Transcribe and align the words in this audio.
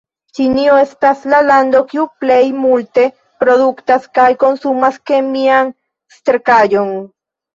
Ĉinio 0.35 0.77
estas 0.83 1.19
la 1.33 1.41
lando 1.49 1.81
kiu 1.89 2.05
plej 2.23 2.39
multe 2.61 3.03
produktas 3.43 4.09
kaj 4.19 4.25
konsumas 4.45 4.97
kemian 5.11 5.69
sterkaĵon. 6.17 6.91